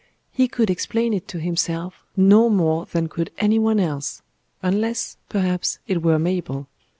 He 0.31 0.47
could 0.47 0.71
explain 0.71 1.13
it 1.13 1.27
to 1.27 1.39
himself 1.39 2.03
no 2.17 2.49
more 2.49 2.87
than 2.87 3.07
could 3.07 3.29
any 3.37 3.59
one 3.59 3.79
else 3.79 4.23
unless, 4.63 5.17
perhaps, 5.29 5.77
it 5.85 6.01
were 6.01 6.17
Mabel. 6.17 6.67